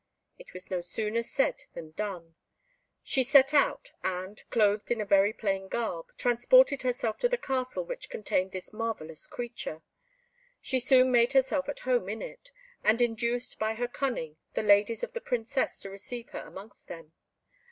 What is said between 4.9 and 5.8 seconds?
a very plain